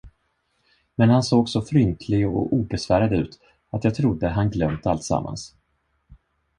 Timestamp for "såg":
1.23-1.49